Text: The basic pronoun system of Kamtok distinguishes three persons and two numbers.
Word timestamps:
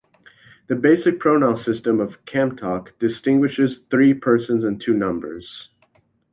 The 0.65 0.73
basic 0.73 1.19
pronoun 1.19 1.61
system 1.63 1.99
of 1.99 2.17
Kamtok 2.25 2.87
distinguishes 2.97 3.81
three 3.91 4.15
persons 4.15 4.63
and 4.63 4.81
two 4.81 4.95
numbers. 4.95 5.69